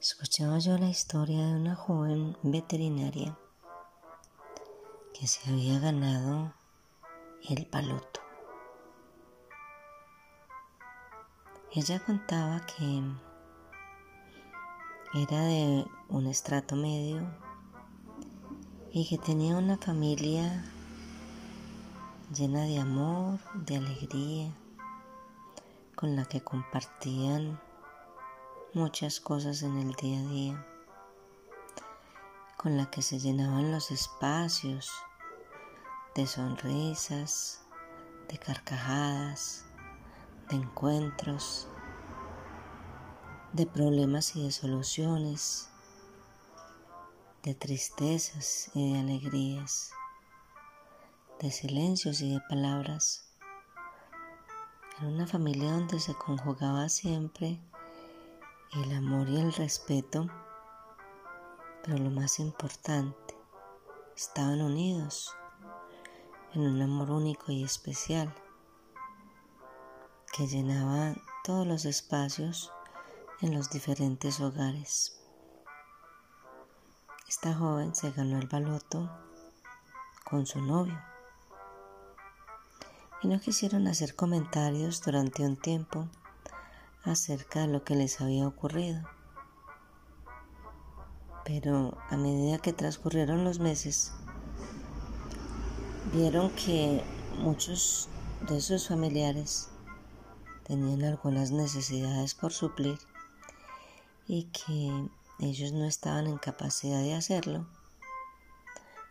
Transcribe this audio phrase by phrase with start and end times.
[0.00, 3.36] Escuchaba yo la historia de una joven veterinaria
[5.12, 6.54] que se había ganado
[7.50, 8.20] el paloto.
[11.74, 13.02] Ella contaba que
[15.22, 17.20] era de un estrato medio
[18.92, 20.64] y que tenía una familia
[22.34, 24.50] llena de amor, de alegría,
[25.94, 27.60] con la que compartían
[28.72, 30.66] muchas cosas en el día a día,
[32.56, 34.92] con la que se llenaban los espacios
[36.14, 37.62] de sonrisas,
[38.28, 39.64] de carcajadas,
[40.48, 41.66] de encuentros,
[43.52, 45.68] de problemas y de soluciones,
[47.42, 49.90] de tristezas y de alegrías,
[51.40, 53.26] de silencios y de palabras.
[55.00, 57.58] En una familia donde se conjugaba siempre
[58.72, 60.28] el amor y el respeto,
[61.82, 63.36] pero lo más importante,
[64.16, 65.34] estaban unidos
[66.54, 68.32] en un amor único y especial
[70.32, 72.72] que llenaba todos los espacios
[73.40, 75.20] en los diferentes hogares.
[77.28, 79.10] Esta joven se ganó el baloto
[80.24, 81.00] con su novio
[83.20, 86.08] y no quisieron hacer comentarios durante un tiempo
[87.04, 89.02] acerca de lo que les había ocurrido.
[91.44, 94.12] Pero a medida que transcurrieron los meses,
[96.12, 97.02] vieron que
[97.38, 98.08] muchos
[98.48, 99.68] de sus familiares
[100.64, 102.98] tenían algunas necesidades por suplir
[104.26, 105.08] y que
[105.40, 107.66] ellos no estaban en capacidad de hacerlo.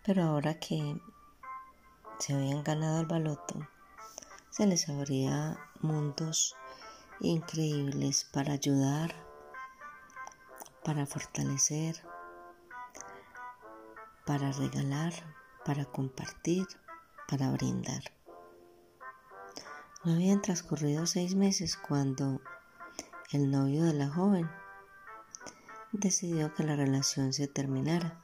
[0.05, 1.01] Pero ahora que
[2.19, 3.67] se habían ganado el baloto,
[4.49, 6.55] se les abría mundos
[7.21, 9.13] increíbles para ayudar,
[10.83, 12.03] para fortalecer,
[14.25, 15.13] para regalar,
[15.65, 16.65] para compartir
[17.29, 18.01] para brindar.
[20.03, 22.41] No habían transcurrido seis meses cuando
[23.31, 24.49] el novio de la joven
[25.91, 28.19] decidió que la relación se terminara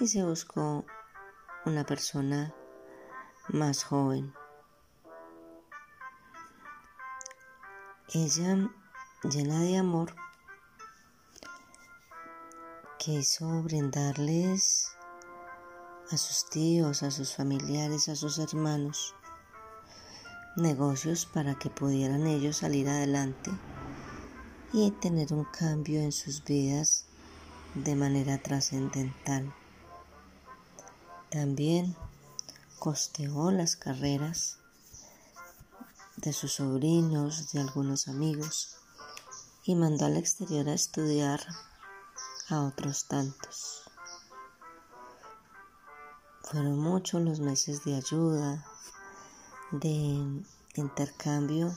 [0.00, 0.86] y se buscó
[1.66, 2.54] una persona
[3.48, 4.32] más joven.
[8.14, 8.70] Ella,
[9.22, 10.14] llena de amor,
[12.98, 14.92] quiso brindarles
[16.10, 19.14] a sus tíos, a sus familiares, a sus hermanos,
[20.56, 23.50] negocios para que pudieran ellos salir adelante
[24.72, 27.04] y tener un cambio en sus vidas
[27.74, 29.52] de manera trascendental.
[31.28, 31.94] También
[32.78, 34.57] costeó las carreras
[36.20, 38.76] de sus sobrinos, de algunos amigos
[39.64, 41.40] y mandó al exterior a estudiar
[42.48, 43.82] a otros tantos.
[46.42, 48.64] Fueron muchos los meses de ayuda,
[49.70, 50.42] de
[50.74, 51.72] intercambio,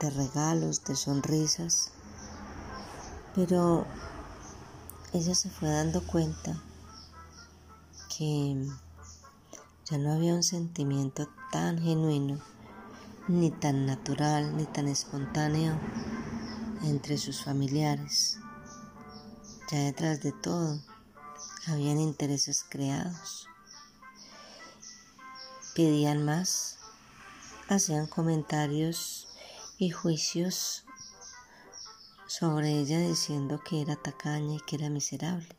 [0.00, 1.92] de regalos, de sonrisas,
[3.34, 3.86] pero
[5.12, 6.60] ella se fue dando cuenta
[8.16, 8.66] que
[9.84, 12.40] ya no había un sentimiento tan genuino,
[13.28, 15.78] ni tan natural, ni tan espontáneo
[16.84, 18.38] entre sus familiares.
[19.70, 20.80] Ya detrás de todo
[21.66, 23.50] habían intereses creados
[25.74, 26.78] pedían más,
[27.68, 29.28] hacían comentarios
[29.78, 30.84] y juicios
[32.26, 35.56] sobre ella diciendo que era tacaña y que era miserable.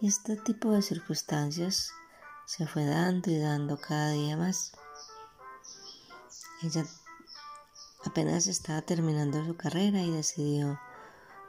[0.00, 1.92] Y este tipo de circunstancias
[2.46, 4.72] se fue dando y dando cada día más.
[6.60, 6.84] Ella
[8.04, 10.80] apenas estaba terminando su carrera y decidió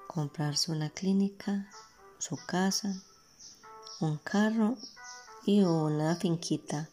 [0.06, 1.68] comprarse una clínica,
[2.20, 2.94] su casa,
[4.02, 4.78] un carro
[5.46, 6.90] y una finquita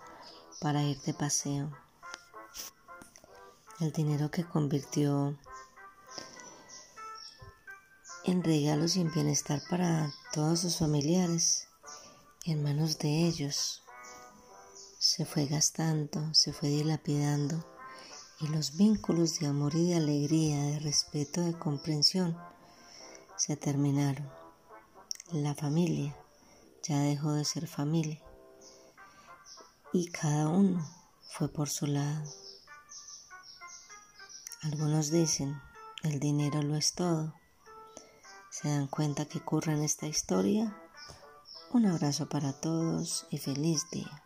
[0.63, 1.71] para ir de paseo.
[3.81, 5.39] El dinero que convirtió
[8.25, 11.69] en regalos y en bienestar para todos sus familiares,
[12.47, 13.83] en manos de ellos,
[14.99, 17.76] se fue gastando, se fue dilapidando
[18.41, 22.37] y los vínculos de amor y de alegría, de respeto, de comprensión,
[23.37, 24.31] se terminaron.
[25.33, 26.17] La familia
[26.83, 28.23] ya dejó de ser familia
[29.93, 30.87] y cada uno
[31.23, 32.31] fue por su lado.
[34.63, 35.61] Algunos dicen,
[36.03, 37.35] el dinero lo es todo.
[38.51, 40.77] ¿Se dan cuenta que ocurre en esta historia?
[41.73, 44.26] Un abrazo para todos y feliz día.